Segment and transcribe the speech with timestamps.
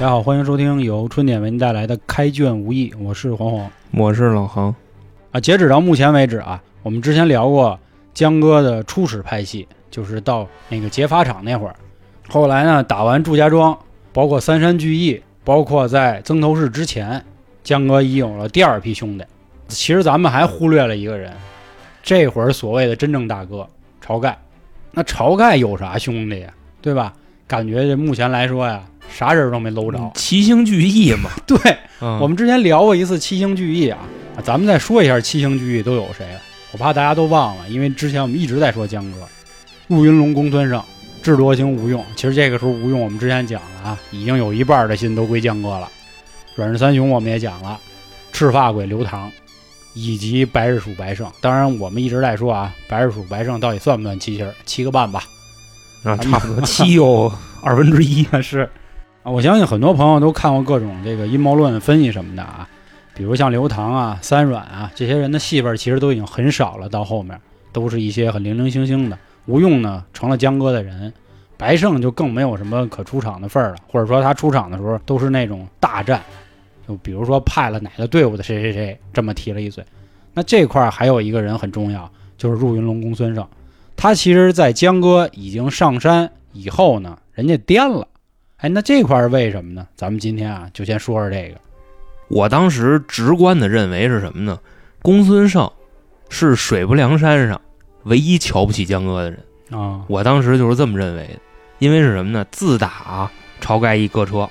[0.00, 4.74] 大家好，欢迎收听由春点为您带来的《开卷无益》，我是黄黄我是老航，
[5.30, 5.38] 啊。
[5.38, 7.78] 截止到目前为止啊，我们之前聊过
[8.14, 11.76] 江哥的初始拍戏，就是到那个劫法场那会儿。
[12.30, 13.78] 后来呢，打完祝家庄，
[14.10, 17.22] 包括三山聚义，包括在曾头市之前，
[17.62, 19.24] 江哥已有了第二批兄弟。
[19.68, 21.30] 其实咱们还忽略了一个人，
[22.02, 23.68] 这会儿所谓的真正大哥
[24.02, 24.38] 晁盖。
[24.92, 26.48] 那晁盖有啥兄弟呀？
[26.80, 27.12] 对吧？
[27.46, 28.80] 感觉这目前来说呀，
[29.12, 29.98] 啥人都没搂着。
[30.14, 31.30] 七星聚义嘛。
[31.46, 31.58] 对，
[32.00, 33.98] 嗯我们之前聊过一次七星聚义啊，
[34.36, 36.40] 啊咱们再说一下七星聚义都有谁啊？
[36.72, 39.26] 我怕大家都忘了，因为之前我们一直在说江哥，
[39.88, 40.80] 陆云龙、公孙胜、
[41.22, 42.04] 智多星、吴用。
[42.14, 45.88] 其实这个时候吴用我们之前讲了啊，已经有一半的心都归江哥了。
[46.54, 47.78] 阮氏三雄我们也讲了，
[48.32, 49.30] 赤发鬼刘唐，
[49.94, 51.28] 以及白日鼠白胜。
[51.40, 54.54] 当然我们一直在说啊，白日鼠白胜到底算不算七星儿？
[54.64, 55.24] 七个半吧。
[56.04, 58.24] 啊，差不多七有二分之一。
[58.40, 58.70] 是
[59.22, 62.66] 啊，我相信很多朋友都看过各种这个阴谋论分析什么的啊，
[63.14, 67.38] 比如像刘唐啊、三阮啊这些人的戏份其实都已经很少了，到后面
[67.70, 69.18] 都是一些很零零星星的。
[69.44, 71.12] 吴用呢成了江哥的人，
[71.58, 76.22] 白胜就更没有什么可出场的份儿了，或者说他出场的时候都是那种大战，
[76.88, 79.84] 就比如说派了哪个队伍的谁谁谁这么提了一嘴。
[80.32, 83.46] 那这块儿还有一个人很重要，就是入云龙公孙胜。
[83.96, 88.06] 他其实，在江哥已经上山以后呢，人家颠了。
[88.60, 89.86] 哎，那这块儿为什么呢？
[89.96, 91.58] 咱们今天啊，就先说说这个。
[92.28, 94.58] 我当时直观的认为是什么呢？
[95.00, 95.70] 公孙胜
[96.28, 97.58] 是水泊梁山上
[98.02, 99.40] 唯一瞧不起江哥的人。
[99.70, 101.40] 啊，我当时就是这么认为的，
[101.78, 102.44] 因为是什么呢？
[102.50, 104.46] 自打啊晁盖一搁车，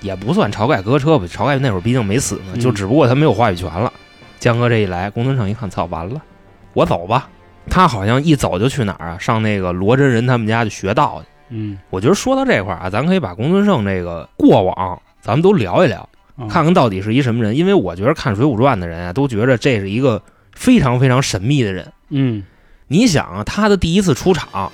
[0.00, 3.92] 也不算晁盖搁车吧，晁盖那会儿毕竟没死呢，嗯就只不过他没有话语权了。
[4.38, 6.22] 江哥这一来，公孙胜一看，操，完了，
[6.72, 7.28] 我走吧。
[7.68, 9.18] 他好像一走就去哪儿啊？
[9.18, 11.28] 上那个罗真人他们家去学道去。
[11.50, 17.56] 嗯，我觉得说到这块儿啊，咱可以把公孙胜这个过往，咱们都聊一聊，啊看看到底是一什么人。
[17.56, 20.22] 因为我觉得看《水浒传》的人啊，都觉得这是一个
[20.54, 21.92] 非常非常神秘的人。
[22.08, 22.42] 嗯
[22.88, 24.72] 你想啊，他的第一次出场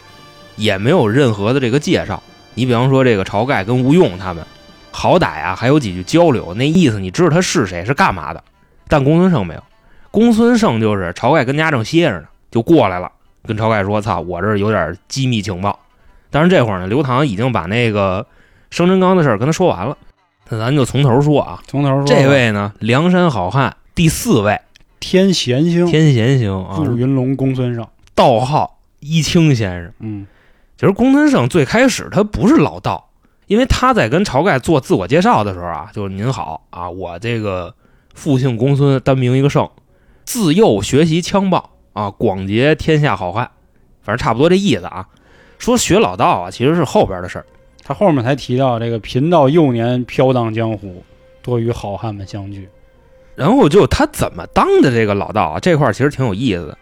[0.56, 2.22] 也没有任何的这个介绍。
[2.54, 4.46] 你比方说这个晁盖跟吴用他们，
[4.90, 8.42] 好歹啊还有几句交流，那意思你知道他是谁是干嘛的。
[8.88, 9.62] 但公孙胜没有，
[10.10, 13.12] 公孙胜就是晁盖跟家正歇着呢，就过来了，
[13.46, 15.78] 跟晁盖说：“操，我这儿有点机密情报。”
[16.30, 18.26] 但是这会儿呢，刘唐已经把那个
[18.70, 19.96] 生辰纲的事儿跟他说完了。
[20.48, 24.60] 那咱就从头说啊，从头说这位呢，梁山好汉第四位，
[25.00, 27.86] 天贤星，天贤星啊，祝云龙公孙胜。
[28.14, 29.92] 道号一清先生。
[30.00, 30.26] 嗯
[30.78, 33.08] 其实公孙胜最开始他不是老道，
[33.46, 37.74] 因为他在跟晁盖做自我介绍的时候啊，就是您好啊，我这个
[38.14, 39.68] 父姓公孙，单名一个胜，
[40.24, 43.50] 自幼学习枪棒啊，广结天下好汉，
[44.02, 45.08] 反正差不多这意思啊。
[45.58, 47.46] 说学老道啊，其实是后边的事儿。
[47.82, 51.02] 他后面才提到这个贫道幼年飘荡江湖，
[51.42, 52.68] 多与好汉们相聚。
[53.34, 56.78] 然后就他怎么当的这个老道啊，这块儿其实挺有意思的，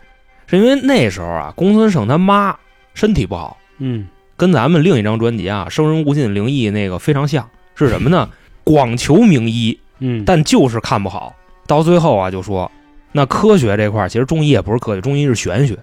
[0.46, 2.56] 是因为那时候啊，公孙胜他妈
[2.94, 8.28] 身体不好，嗯跟咱们另一张专辑啊《生人勿近灵异》那个非常像，是什么呢？
[8.64, 11.34] 广求名医，嗯，但就是看不好。
[11.66, 12.70] 到最后啊，就说
[13.12, 15.78] 那科学这块儿其实中医也不是科学，中医是玄学。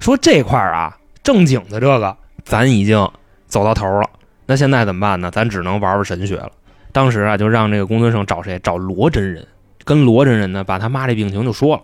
[0.00, 3.08] 说这块儿啊，正经的这个咱已经
[3.46, 4.08] 走到头了，
[4.46, 5.30] 那现在怎么办呢？
[5.30, 6.50] 咱只能玩玩神学了。
[6.92, 8.58] 当时啊，就让这个公孙胜找谁？
[8.60, 9.46] 找罗真人，
[9.84, 11.82] 跟罗真人呢把他妈这病情就说了。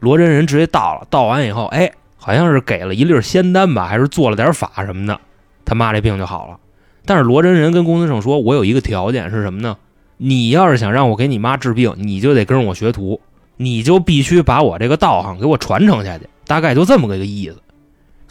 [0.00, 5.20] 罗真人直接到了，到完以后，哎，好像是给了一粒仙丹吧，还是做了点法什么的，
[5.64, 6.58] 他妈这病就好了。
[7.04, 9.76] 但是罗真人跟公孙胜说：“我有一个条件是什么呢？
[10.16, 13.20] 你要是想让我给你妈治病，你就得跟我学徒，
[13.56, 16.28] 你就必须把我这个道行给我传承下去。
[16.46, 17.60] 大概就这么个个意思。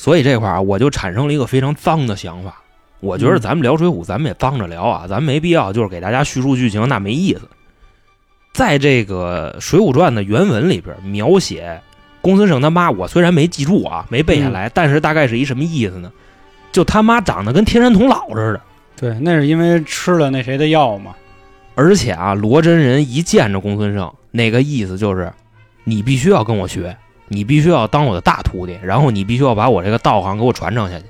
[0.01, 2.59] 所以这块儿啊，我就产生了一个非常脏的想法。
[3.01, 7.41] 我觉得咱们聊水浒，咱们也脏着聊啊，咱没必要就是给大家叙述剧情，那没意思。
[8.51, 11.79] 在这个《水浒传》的原文里边描写
[12.19, 16.11] 公孙胜他妈，我虽然没记住啊，没背下来，但是大概是一什么意思呢？
[16.71, 18.61] 就他妈长得跟天山童姥似的。
[18.95, 21.13] 对，那是因为吃了那谁的药嘛。
[21.75, 25.31] 而且啊，罗真人一见着公孙胜，那个意思就是，
[25.83, 26.97] 你必须要跟我学，
[27.33, 31.05] 你必须要当我的大徒弟，然后你必须要把我这个道行给我传承下去。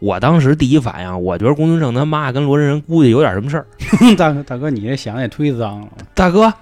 [0.00, 3.66] 我当时第一反应，我觉得公孙胜他妈跟罗真人估计有点什么事儿。
[4.18, 5.88] 大哥，大哥，你这想也忒脏了。
[6.14, 6.52] 大哥，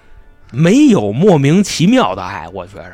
[0.53, 2.93] 没有莫名其妙的爱，我觉着。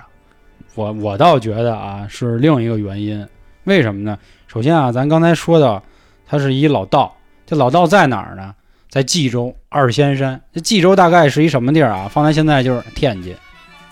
[0.74, 3.28] 我我倒觉得啊，是另一个原因。
[3.64, 4.18] 为什么呢？
[4.46, 5.82] 首先啊，咱刚才说到，
[6.26, 7.14] 他是一老道。
[7.44, 8.54] 这老道在哪儿呢？
[8.88, 10.40] 在冀州二仙山。
[10.54, 12.08] 这冀州大概是一什么地儿啊？
[12.10, 13.36] 放在现在就是天津。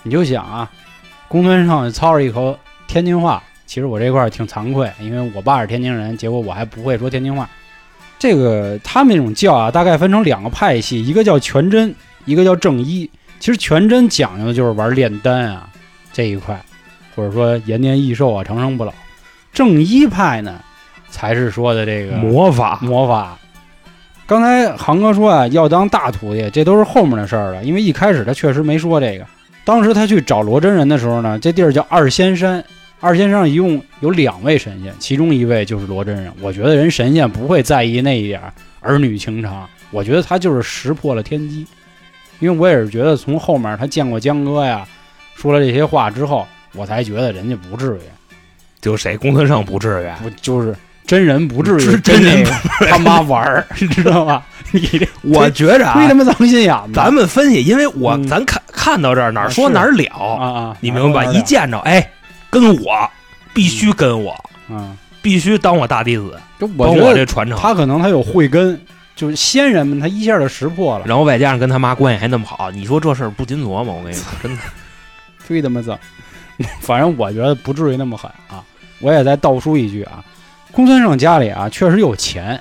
[0.01, 0.71] 你就想啊，
[1.29, 3.41] 公孙胜操着一口天津话。
[3.65, 7.47] 其实我这块儿挺惭愧，因为我爸是天津人，结果我还不会说天津话。
[8.17, 11.93] 这个他们这种教啊，大概分成两个派系，一个叫全真，
[12.25, 13.07] 一个叫正一。
[13.39, 15.69] 其实全真讲究的就是玩炼丹啊
[16.11, 16.59] 这一块，
[17.15, 18.91] 或者说延年益寿啊、长生不老。
[19.53, 20.59] 正一派呢，
[21.11, 23.37] 才是说的这个魔法魔法。
[24.25, 27.63] 刚才航哥说啊，要当大徒弟，这都是后面的事儿了。
[27.63, 29.25] 因为一开始他确实没说这个。
[29.63, 32.63] 当时他去找罗真人的时候呢，这地儿叫二仙山。
[33.01, 36.29] 二仙山上一共有两位神仙，其中一位就是罗真人。
[36.41, 38.41] 我觉得人神仙不会在意那一点
[38.81, 41.65] 儿女情长，我觉得他就是识破了天机。
[42.39, 44.85] 因为我也是觉得从后面他见过江哥呀，
[45.35, 47.99] 说了这些话之后，我才觉得人家不至于。
[48.81, 50.75] 就谁公孙胜不至于，不就是
[51.05, 52.45] 真人不至于真 真人
[52.89, 54.45] 他妈玩儿， 你知道吧？
[54.71, 56.91] 你这我觉着啊忒他妈脏心眼子。
[56.93, 61.33] 咱们分析，因为我、嗯咱看看到这儿哪儿说哪儿了，啊啊，你明白吧？
[61.33, 62.09] 一见着，哎，
[62.49, 63.09] 跟我
[63.53, 64.33] 必须跟我，
[64.69, 67.59] 嗯，必须当我大弟子，就我我觉得这传承。
[67.59, 68.79] 他可能他有慧根，
[69.17, 73.93] 就是先人们他一下就识破了，然后外加上跟他妈关系还那么好，你说这事儿不禁琢磨？
[73.95, 74.61] 我跟你说， 真的，
[75.45, 75.99] 忒他妈脏。
[76.79, 78.63] 反正我觉得不至于那么狠啊。
[79.01, 80.23] 我也再倒书一句啊，
[80.71, 82.57] 公孙胜家里啊确实有钱，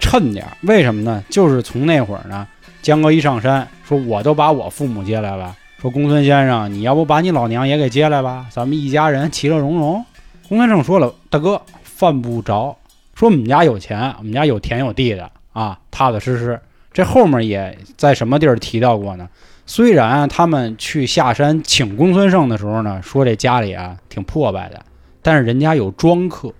[0.00, 0.50] 趁点儿。
[0.62, 1.22] 为什么呢？
[1.28, 2.46] 就是从那会儿呢，
[2.82, 10.04] 江哥一上山说我都把我父母接来了，说公孙先生，你要不把你老娘也给接来吧，咱们一家人其乐融融。
[10.46, 12.76] 公孙胜说了，大哥犯不着，
[13.14, 16.60] 说我们家有钱，我们家有田有地的啊，踏踏实实。
[16.92, 19.26] 这后面也在什么地儿提到过呢？
[19.64, 24.84] 虽然啊他们去下山请公孙胜的时候呢，说这家里啊挺破败的，
[25.22, 26.52] 但是人家有庄客，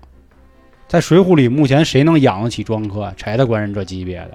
[0.87, 3.13] 在《水浒》里，目前谁能养得起庄客？
[3.15, 4.31] 柴大官人这级别的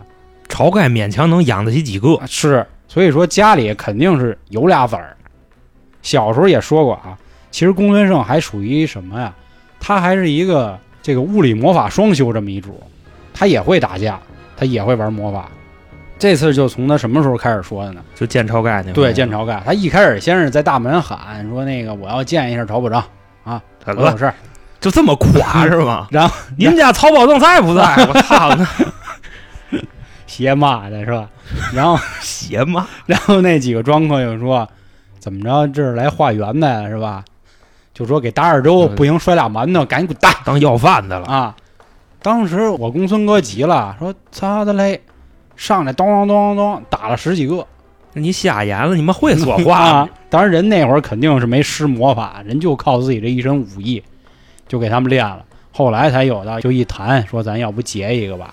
[0.48, 2.20] 晁盖勉强能养得起几个。
[2.28, 5.16] 是，所以说家里肯定是有俩子儿。
[6.02, 7.18] 小时候也说过啊，
[7.50, 9.32] 其实公孙胜还属于什么呀？
[9.80, 12.80] 他还是一个这个物理魔法双修这么一主，
[13.34, 14.18] 他也会打架，
[14.56, 15.48] 他也会玩魔法。
[16.18, 18.00] 这次就从他什么时候开始说的呢？
[18.14, 23.04] 就见晁盖那回对，见晁盖，他一开始先是在大门喊说那个我要见一下曹保章
[23.44, 24.34] 啊，我有事儿。
[24.80, 26.06] 就这么垮是吗？
[26.12, 27.82] 然后你们家 曹保正在不在？
[28.06, 28.50] 我操，
[30.26, 31.28] 那邪骂的是吧？
[31.72, 32.86] 然后邪嘛！
[33.06, 34.68] 然后那几个庄客就说
[35.18, 37.24] 怎么着，这是来化缘的是吧？
[37.94, 41.26] 就说给打点粥，嗯不行摔俩馒头，赶紧滚蛋当要饭的了。
[41.26, 41.56] 啊！
[42.20, 45.00] 当时我公孙哥急了，说擦的嘞？
[45.54, 47.66] 上来咚咚咚咚咚打了十几个
[48.12, 50.08] 你瞎眼了，你们会 说话啊！
[50.28, 54.02] 当然人那会儿肯定是没施魔法，人就靠自己这一身武艺，
[54.68, 55.42] 就给他们练了。
[55.72, 58.52] 后来才有的，就一谈说咱要不结一个吧。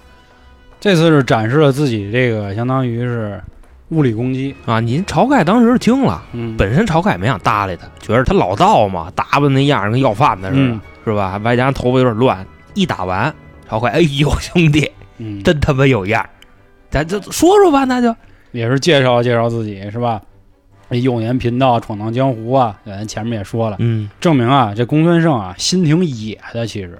[0.83, 3.41] 这次是展示了自己这个相当于是
[3.87, 4.81] 物理攻击，啊！
[4.81, 11.37] 您晁盖当时听了，嗯，本身晁盖没想搭理他，觉得他老道嘛，打扮那样儿跟要饭的似的，嗯是吧？
[11.37, 13.33] 外加上头发有点乱，一打完，
[13.69, 16.29] 晁盖，哎呦兄弟，嗯，真他妈有样儿，
[16.89, 18.13] 咱就说说吧，那就
[18.51, 20.21] 也是介绍介绍自己是吧？
[20.89, 26.99] 这幼年贫道闯荡江湖啊，咱前面也说了，嗯，证明啊，这公孙胜啊心挺野的，其实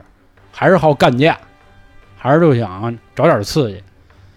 [0.54, 1.38] 还是好干架，
[2.24, 3.84] 还是就想找点刺激。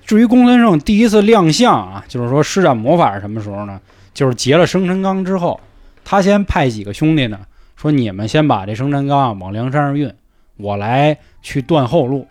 [0.05, 3.81] 至于公孙胜第一次亮相啊，就是说施展魔法是什么时候呢？
[4.13, 5.61] 就是劫了生辰纲之后，
[6.05, 7.39] 他先派几个兄弟呢，
[7.77, 10.13] 说你们先把这生辰纲啊往梁山上运，
[10.57, 12.27] 我来去断后路。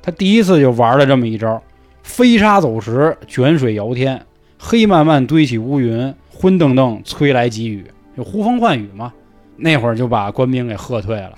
[0.00, 1.62] 他第一次就玩了这么一招，
[2.02, 4.24] 飞沙走石，卷水摇天，
[4.58, 7.84] 黑漫漫堆起乌云，昏瞪瞪吹来急雨，
[8.16, 9.12] 就呼风唤雨嘛。
[9.56, 11.34] 那会儿就把官兵给喝退了。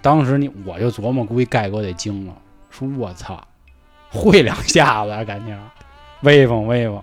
[0.00, 2.34] 当时你我就琢磨，估计盖哥得惊了，
[2.78, 3.42] 说我操，
[4.10, 5.56] 会两下子啊，感情
[6.20, 7.00] 威风威风。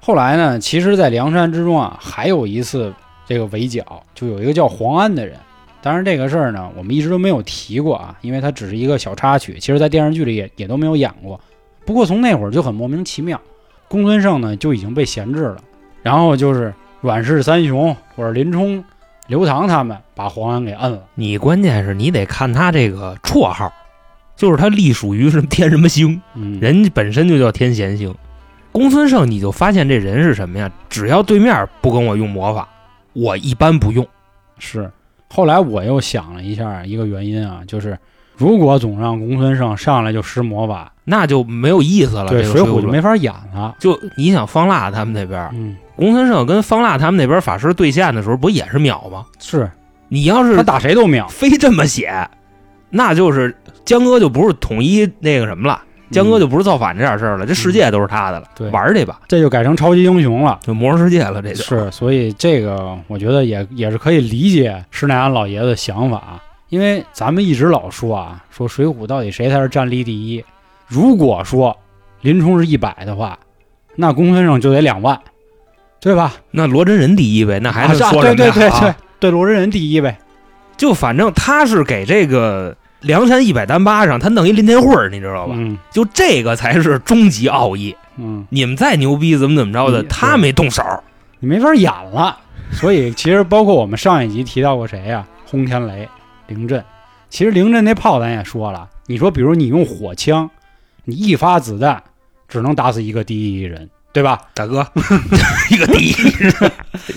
[0.00, 2.92] 后来呢，其实，在梁山之中啊，还有一次
[3.26, 5.38] 这个围剿，就有一个叫黄安的人。
[5.80, 9.58] 当然，这个事儿呢，我们一直都没有提过啊，因为它只是一个小插曲。
[9.58, 11.40] 其实，在电视剧里也也都没有演过。
[11.86, 13.40] 不过从那会儿就很莫名其妙，
[13.88, 15.56] 公孙胜呢就已经被闲置了，
[16.02, 18.84] 然后就是阮氏三雄或者林冲、
[19.28, 21.02] 刘唐他们把黄安给摁了。
[21.14, 23.72] 你关键是你得看他这个绰号，
[24.36, 28.14] 就是他隶属于什么天什么星，嗯，人家本身就叫天贤星。
[28.70, 30.70] 公孙胜，你就发现这人是什么呀？
[30.90, 32.68] 只要对面不跟我用魔法，
[33.14, 34.06] 我一般不用。
[34.58, 34.90] 是。
[35.28, 37.98] 后来我又想了一下，一个原因啊，就是
[38.36, 42.28] 如果总让公孙胜上来就施魔法，那就没有意思了。
[42.28, 43.74] 对《这个水浒就没法演了。
[43.80, 49.24] 就你想方腊他们那边，嗯，公孙胜跟方腊他们那边法师对线的时候，不也是秒吗？
[49.38, 49.70] 是
[50.08, 51.26] 你要是他打谁都秒。
[51.28, 52.28] 非这么写，
[52.96, 60.58] 那就是江哥就不是统一那个什么了，江哥嗯就不是造反这点事儿了，这世界都是他的了，对玩儿去吧，这就改成超级英雄了。
[60.62, 70.42] 就魔兽世界了，这就是所以这个我觉得也也是可以理解施耐庵老爷子的想法，因为咱们一直老说啊，说《水浒》到底谁才是战力第一？
[70.86, 71.76] 如果说
[72.22, 73.38] 林冲是一百的话，
[73.94, 75.20] 那公孙胜就得两万，
[76.00, 76.32] 对吧？
[76.50, 78.34] 那罗真人第一呗，那还能啊说什么呀？
[78.34, 80.16] 对对对对啊对，罗真人第一呗。
[80.76, 85.54] 就反正他是给这个梁山一百单八上，他弄一林天慧儿，你知道吧？
[85.56, 87.94] 嗯就这个才是终极奥义。
[88.16, 90.82] 嗯，你们再牛逼，怎么怎么着的，他没动手。
[91.38, 92.38] 你没法演了。
[92.72, 96.08] 所以其实包括我们上一集提到过谁呀、轰天雷、
[96.48, 96.82] 凌震。
[97.28, 100.50] 其实凌震那炮咱也说了，你说比如你用火枪，
[101.04, 102.02] 你一发子弹
[102.48, 104.40] 只能打死一个第一人，对吧？
[104.54, 104.86] 大哥，
[105.70, 106.52] 一个第一人，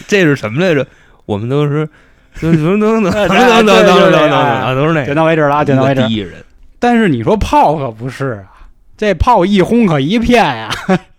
[0.08, 0.86] 这是什么来着？
[1.26, 1.88] 我们都是
[2.42, 6.16] 等等等等等等等等等等啊，都是那个点到为止了啊，点到为止第。
[6.16, 6.44] 一人。
[6.80, 8.68] 但是你说炮可不是啊，
[8.98, 10.70] 这炮一轰可一片呀、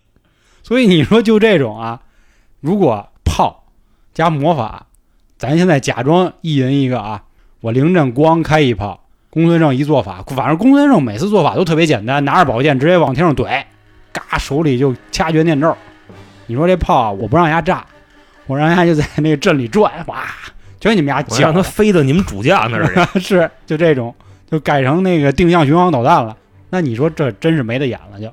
[0.62, 2.00] 所以你说就这种啊，
[2.60, 3.64] 如果炮
[4.14, 4.86] 加魔法，
[5.36, 7.22] 咱现在假装一人一个啊，
[7.60, 13.64] 我凌震光开一炮，公孙胜一做法，反正公孙胜每次做法都特别简单，拿着宝剑直接往天上怼，
[14.12, 15.76] 嘎手里就掐诀念咒。
[16.46, 17.84] 你说这炮啊，我不让人家炸，
[18.46, 20.24] 我让人家就在那个阵里转，哇，
[20.80, 23.20] 全给你们家搅我让他飞到你们主驾那儿去。
[23.20, 24.12] 是就这种，
[24.50, 26.36] 就改成那个定向巡航导弹了。
[26.70, 28.32] 那你说这真是没得演了就，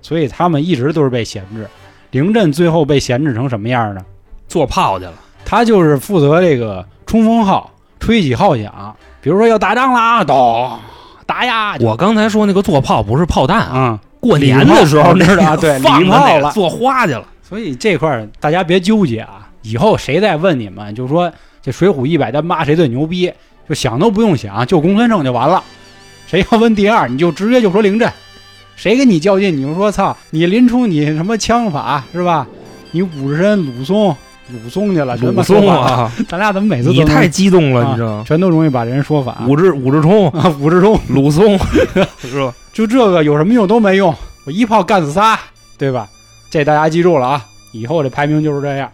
[0.00, 1.66] 所以他们一直都是被闲置。
[2.12, 4.00] 凌震最后被闲置成什么样呢？
[4.48, 10.78] 做炮去了，他就是负责这个冲锋号，吹起号响，比如说要打仗啦，咚，
[11.24, 11.76] 打呀！
[11.80, 17.24] 我刚才说那个做炮不是炮弹啊，啊、过年的时候礼炮那个对 放炮了做花去了。
[17.42, 19.48] 所以这块儿大家别纠结啊。
[19.62, 21.30] 以后谁再问你们，就说
[21.62, 23.32] 这《水浒》一百单八谁最牛逼，
[23.68, 25.62] 就想都不用想，就公孙胜就完了。
[26.26, 28.10] 谁要问第二，你就直接就说凌震。
[28.76, 32.46] 谁跟你较劲，你就说操，你林冲你什么枪法是吧？
[32.92, 34.16] 你武士身鲁松，
[34.48, 38.24] 鲁松去了，全把武松了，啊，咱俩怎么每次都你太激动了，啊你知道吗？
[38.26, 39.36] 全都容易把人说反？
[39.46, 41.58] 武志武志冲、啊，武志冲鲁松
[42.22, 42.54] 是吧？
[42.72, 44.14] 就这个有什么用都没用，
[44.46, 45.38] 我一炮干死仨，
[45.76, 46.08] 对吧？
[46.50, 48.90] 这大家记住了啊，以后这排名就是这样。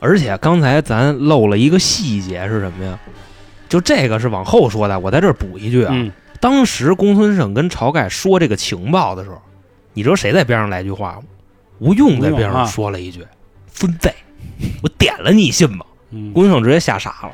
[0.00, 2.98] 而且刚才咱漏了一个细节是什么呀？
[3.68, 5.90] 就这个是往后说的，我在这儿补一句啊。
[5.92, 9.42] 嗯，当时公孙胜跟晁盖说这个情报的时候，
[9.92, 11.22] 你知道谁在边上来句话吗？
[11.78, 13.24] 吴用在边上说了一句
[13.72, 14.10] ：“孙子，
[14.82, 17.30] 我点了你信吗？”嗯公孙胜直接吓傻了。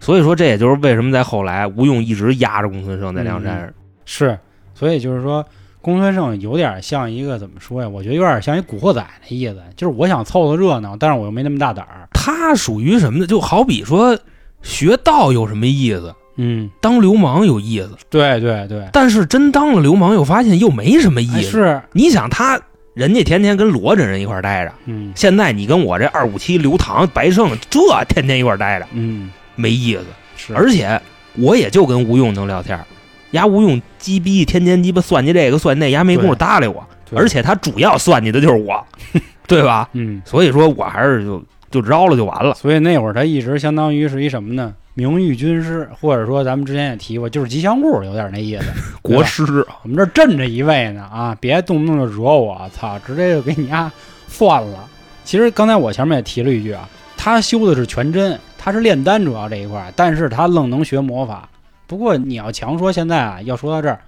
[0.00, 3.72] 所以说，这也就是为什么在后来吴用一直压着公孙胜在梁山上。
[4.04, 4.38] 是，
[4.74, 5.44] 所以就是说，
[5.80, 7.88] 公孙胜有点像一个怎么说呀？
[7.88, 12.08] 我觉得有点像一古惑仔的意思，就是我想凑凑热闹，但是我又没那么大胆儿。
[12.12, 13.26] 他属于什么呢？
[13.26, 14.18] 就好比说
[14.62, 21.36] 学道有什么意思，嗯，当流氓有意思，对对对，但是真当了流氓又发现又没什么意思。
[21.36, 22.60] 哎是，你想他，
[22.94, 30.04] 人家天天跟罗真人一块儿待着，嗯现在你跟我这二五七刘唐白胜这天天一块儿待着，嗯没意思。
[30.36, 31.00] 是，而且
[31.36, 32.84] 我也就跟吴用能聊天儿，
[33.32, 36.86] 牙无用鸡逼天天鸡巴算计这个算那，牙没工夫搭理我。
[37.14, 38.84] 而且他主要算计的就是我，
[39.48, 39.88] 对吧？
[39.94, 42.54] 嗯，所以说我还是就就饶了就完了。
[42.54, 44.74] 所以那会儿他一直相当于是一什么呢？
[44.92, 48.64] 名誉军师，或者说咱们之前也提过，就是吉祥物，有点那意思。
[49.00, 53.90] 国师啊，我们这儿镇着一位呢啊，别动不动就惹我，操，直接就给你丫
[54.26, 54.86] 算了。
[55.24, 61.48] 其实刚才我前面也提了一句啊，他修的是全真，他是炼丹主要这一块儿，但是他愣能学魔法。
[61.88, 63.98] 不过你要强说现在啊，要说到这儿，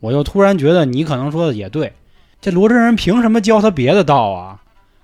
[0.00, 1.92] 我又突然觉得你可能说的也对，
[2.40, 4.58] 这罗真人凭什么教他别的道啊？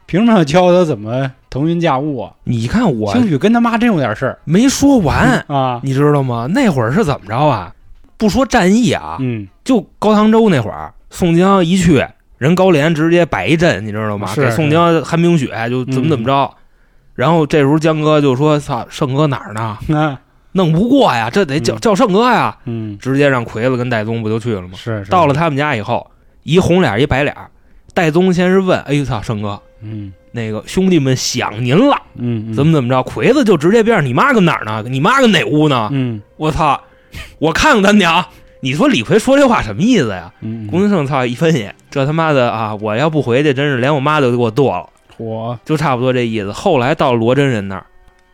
[0.07, 2.33] 凭什么教他怎么腾云驾雾啊？
[2.45, 5.81] 你看我兴许跟他妈真有点事儿没说完，啊。
[5.85, 6.49] 你知道吗？
[6.51, 7.73] 那会儿是怎么着啊？
[8.17, 12.05] 不说战役啊，嗯，就高唐州那会儿，宋江一去，
[12.39, 14.27] 人高廉直接摆一阵，你知道吗？
[14.35, 16.51] 是给宋江寒冰雪，就怎么怎么着。
[17.15, 19.77] 然后这时候江哥就说：“操，胜哥哪儿呢？
[19.89, 20.17] 那
[20.53, 24.71] 弄不过呀，这得叫嗯叫圣哥呀！”嗯直接让魁子跟戴宗不就去了吗？
[24.77, 26.11] 是是到了他们家以后，
[26.43, 27.35] 一红脸一白脸，
[27.95, 34.83] 戴宗先是问：“哎呦操，圣哥，嗯那个兄弟们想您了，嗯嗯怎么怎么着？”魁子就直接边上：“你妈跟哪儿呢？
[34.89, 35.89] 你妈跟哪屋呢？
[35.93, 36.81] 嗯我操！
[37.39, 38.25] 我看看他娘。”
[38.65, 40.33] 你说李逵说这话什么意思呀？
[40.41, 42.73] 嗯公孙胜操一分析，这他妈的啊！
[42.77, 46.53] 我要不回去，真是连我妈都给我剁了，我就差不多这意思。
[46.53, 47.87] 后来到罗真人那儿，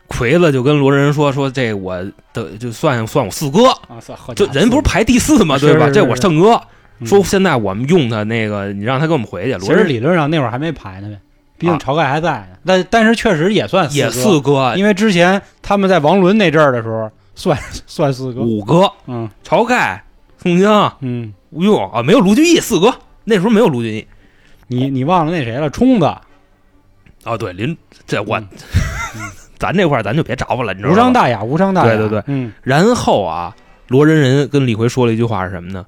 [0.09, 1.97] 魁子就跟罗真人说：“说这我
[2.33, 4.01] 的就算算我四哥，啊，
[4.35, 5.57] 就人不是排第四吗？
[5.59, 5.87] 对吧？
[5.87, 6.55] 这是是我胜哥。
[7.01, 9.57] 嗯说现在我们用他那个，你让他跟我们回去。
[9.61, 11.17] 其实理论上那会儿还没排呢呗，
[11.57, 12.59] 毕竟啊晁盖还在呢。
[12.67, 18.41] 但但是确实也算也四四哥，因为之前他们在王伦那阵儿的时候算 算四哥。
[18.41, 20.03] 五哥，嗯晁盖、
[20.43, 24.05] 宋江、嗯，吴用啊，没有卢俊义四哥，那时候没有卢俊义。
[24.67, 25.71] 你你忘了那谁了？
[25.71, 26.13] 冲子，
[27.23, 27.77] 哦，对，林
[28.09, 28.49] 这我嗯
[29.59, 30.95] 咱这块儿咱就别找我了，你知道吗？
[30.95, 31.89] 无伤大雅，无伤大雅。
[31.89, 33.55] 对对对嗯然后啊，
[33.89, 35.85] 罗仁仁跟李逵说了一句话是什么呢？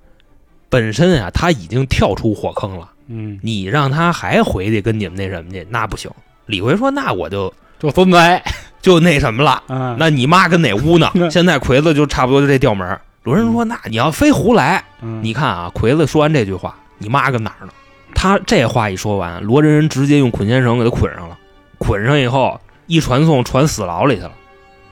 [0.69, 6.11] 本身啊他已经跳出火坑了，嗯，你让他还回去跟你们那什么去，那不行。
[6.47, 8.43] 李逵说：“那我就就孙子哎，
[8.83, 9.63] 就那什么了。
[9.69, 11.29] 嗯，那你妈跟哪屋呢那？
[11.31, 17.73] 现在魁子就差不多就这调门儿。”罗仁说：“那你要非胡来，嗯你看啊，魁子说完这句话，你妈跟哪儿呢？
[18.15, 21.39] 他这话一说完，罗仁人直接用捆仙绳给他捆上了，
[21.79, 22.59] 捆上以后
[22.91, 24.33] 一传送传死牢里去了。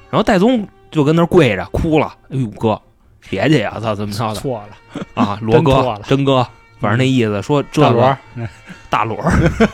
[0.08, 2.80] 然后戴宗就跟那跪着哭了，哎呦哥，
[3.28, 5.36] 别介呀，操怎么着的错了，啊？
[5.42, 6.46] 罗哥真哥，
[6.80, 8.18] 反正那意思说这个大罗，
[8.88, 9.68] 大裸儿。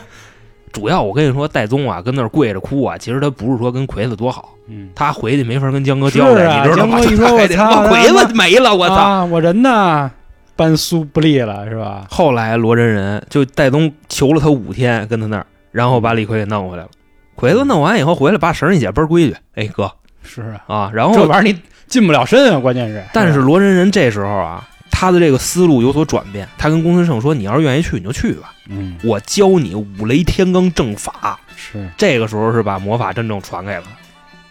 [0.73, 6.99] 主要我跟你说，戴宗啊，跟那儿跪着哭啊，其实他不是说跟奎子多好，嗯，他回去没法跟江哥交代，啊你知道吗？
[6.99, 8.95] 江哥一说我操我魁子没了，我操！
[8.95, 10.11] 啊，我人呢，
[10.57, 12.05] 搬苏不利了是吧？
[12.09, 16.89] 后来罗真人就戴宗求了他五天，跟他那儿，然后把李逵给弄回来了。
[17.35, 19.35] 魁子弄完以后回来，把绳一解，倍儿规矩。
[19.55, 19.91] 哎哥
[20.23, 23.03] 是啊，啊，然后这玩意儿你近不了身啊，关键是。
[23.13, 26.47] 但是罗真人这时候啊，他的这个思路有所转变。
[26.57, 31.39] 他跟公孙胜说：“你要是愿意去，你就去吧，嗯，我教你五雷天罡正法。
[31.55, 33.91] 是”这个时候是把魔法真正传给了他。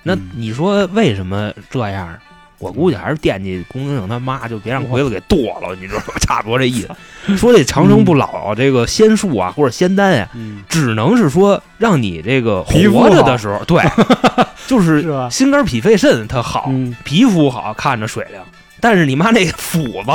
[0.03, 2.17] 那嗯你说为什么这样？
[2.59, 6.15] 我估计还是惦记公孙胜他妈，就别让鬼子给剁了，你知道吗？
[6.21, 7.37] 差不多这意思。
[7.37, 13.83] 说这长生不老这个仙术啊，或者仙丹呀、嗯，只能是说让你这个活着的时候，对，
[14.67, 15.03] 就是？
[15.31, 18.41] 心肝脾肺肾它好，嗯，皮肤好看着水灵，
[18.81, 20.11] 但是你妈那斧子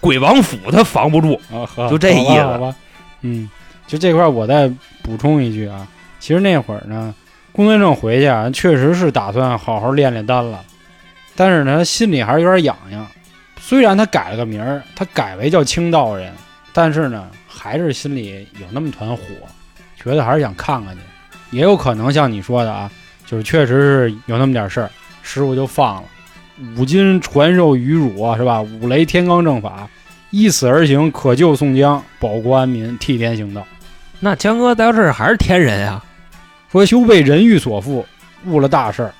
[0.00, 1.40] 鬼王斧它防不住。
[1.50, 2.74] 啊，就这意思吧
[3.22, 3.48] 嗯，
[3.86, 4.70] 就这块我再
[5.02, 5.86] 补充一句啊，
[6.20, 7.14] 其实那会儿呢，
[7.52, 10.60] 公孙胜回去啊，确实是打算好好练练丹了，
[11.36, 13.06] 但是呢，心里还是有点痒痒。
[13.58, 16.32] 虽然他改了个名儿，他改为叫清道人，
[16.72, 19.22] 但是呢，还是心里有那么团火，
[19.96, 21.00] 觉得还是想看看去。
[21.50, 22.90] 也有可能像你说的啊，
[23.24, 24.90] 就是确实是有那么点事儿，
[25.22, 26.08] 师傅就放了。
[26.76, 28.60] 五金传授于汝啊，是吧？
[28.60, 29.88] 五雷天罡正法，
[30.30, 33.66] 依此而行，可救宋江，保国安民，替天行道。
[34.20, 36.04] 那江哥到这儿还是天人啊、
[36.70, 38.04] 说修被人欲所缚，
[38.46, 39.14] 误了大事儿，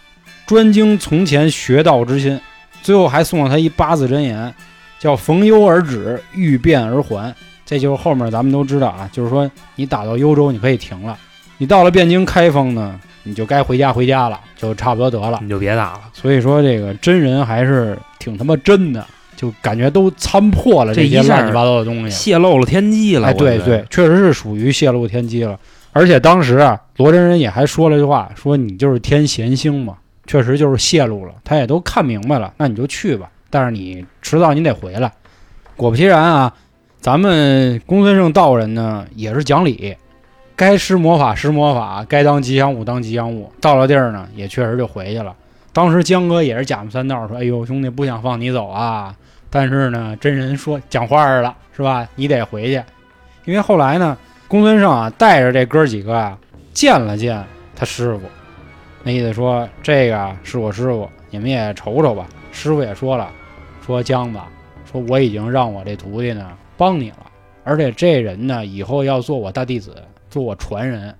[0.47, 2.41] 专精从前学道之心。
[2.83, 4.53] 最后还送了他一八字真言，
[4.99, 7.35] 叫“逢忧而止，遇变而还”。
[7.65, 11.17] 这就是后面咱们都知道啊，就是说你打到幽州你可以停了，
[11.57, 15.39] 你到了汴京开封呢，你就该回家回家了，就差不多得了。
[15.43, 16.01] 你就别打了。
[16.13, 19.03] 所以说这个真人还是挺他妈真的，
[19.35, 22.11] 就感觉都参破了这些乱七八糟的东西。
[22.11, 25.59] 泄露了天机了，哎，对对，，确实是属于泄露天机了。
[25.93, 29.95] 而且当时啊，罗真人也还说了句话，说你就是天贤星嘛，
[30.27, 33.31] 确实就是泄露了，他也都看明白了，那你就去吧。
[33.51, 35.13] 但是你迟早你得回来。
[35.77, 36.55] 果不其然啊，
[37.01, 39.97] 咱们公孙胜道人呢也是讲理，
[40.57, 43.53] 该施魔法施魔法，该当吉祥物当吉祥物。
[43.61, 45.35] 到了地儿呢，也确实就回去了。
[45.73, 49.15] 当时江哥也是假模三道说：“哎呦，兄弟，不想放你走啊。”
[49.51, 52.09] 但是呢，真人说讲话了，是吧？
[52.15, 52.83] 你得回去，
[53.45, 54.17] 因为后来呢，
[54.49, 56.39] 公孙胜啊带着这哥几个啊
[56.73, 57.45] 见了见
[57.77, 58.23] 他师傅，
[59.05, 62.27] 那意思说这个啊是我师傅，你们也瞅瞅吧。
[62.51, 63.31] 师傅也说了，
[63.85, 64.39] 说姜子，
[64.91, 67.19] 说我已经让我这徒弟呢帮你了，
[67.65, 69.95] 而且这人呢以后要做我大弟子，
[70.31, 71.15] 做我传人，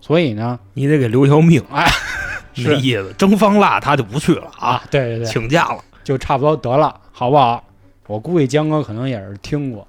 [0.00, 1.62] 所以呢，你得给留条命。
[1.70, 1.86] 哎，
[2.56, 5.78] 那是意思，蒸方腊他就不去了啊，啊，对对对，请假了。
[6.02, 7.62] 就差不多得了，好不好？
[8.08, 9.86] 我估计江哥可能也是听过，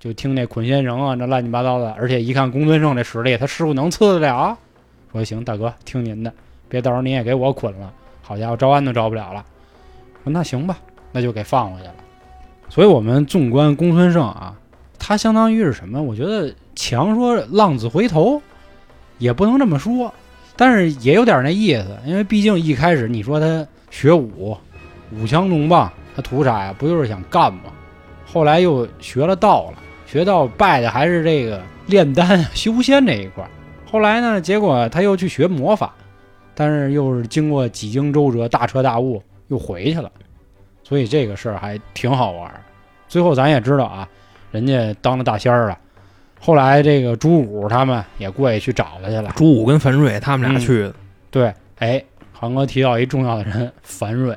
[0.00, 4.58] 就听那捆仙绳啊，那乱七八糟的，而且一看公孙胜这实力，他师傅能刺得了啊？
[5.12, 6.32] 说行，大哥，听您的，
[6.70, 7.92] 别到时候你也给我捆了。
[8.22, 9.44] 好家伙，招安都招不了了。
[10.24, 10.78] 说那行吧，
[11.12, 11.94] 那就给放回去了。
[12.68, 14.54] 所以我们纵观公孙胜啊，
[14.98, 16.00] 他相当于是什么？
[16.00, 18.40] 我觉得强说浪子回头，
[19.18, 20.14] 也不能这么说，
[20.56, 24.56] 但是也有点那意思，因为毕竟一开始你说他学武，
[25.10, 26.74] 舞枪弄棒，他图啥呀？
[26.78, 27.72] 不就是想干吗？
[28.24, 33.44] 后来又学了道了，学道拜的还是这个炼丹、 修仙这一块。
[33.90, 35.92] 后来呢，结果他又去学魔法，
[36.54, 40.10] 但是又是经过几经周折、大彻大悟，又回去了。
[40.82, 42.60] 所以这个事儿还挺好玩儿。
[43.08, 44.08] 最后咱也知道啊，
[44.50, 45.78] 人家当了大仙儿了。
[46.40, 49.32] 后来这个朱武他们也过去去找他去了。
[49.36, 50.94] 朱武跟樊瑞他们俩嗯去的，
[51.30, 54.36] 对，哎，航哥提到一重要的人，樊瑞。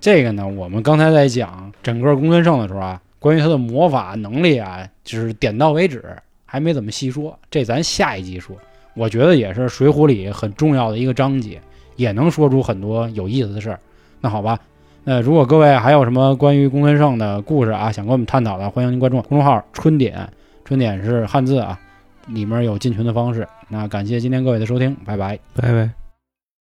[0.00, 6.04] 这个呢，我们刚才在讲整个公孙胜的时候啊，关于他的魔法能力啊，就是点到为止，
[6.44, 7.38] 还没怎么细说。
[7.50, 8.56] 这咱下一集说。
[8.98, 11.60] 我觉得也是《水浒》里很重要的一个章节，
[11.96, 13.78] 也能说出很多有意思的事儿。
[14.20, 14.58] 那好吧，
[15.04, 20.28] 那如果各位还有什么关于公孙胜的故事啊，想跟我们探讨的，欢迎您关注公众号“春点”，
[20.66, 21.78] 春点是汉字啊，
[22.26, 23.46] 里面有进群的方式。
[23.68, 25.38] 那感谢今天各位的收听，拜拜。
[25.54, 26.07] 拜拜。